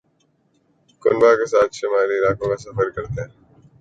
[1.03, 3.29] کنبہ کے ساتھ شمالی علاقوں کا سفر کرتے ہیں